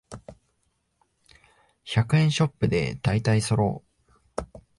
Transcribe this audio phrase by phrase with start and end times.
[1.85, 3.83] 百円ショップでだいたいそろ
[4.35, 4.61] う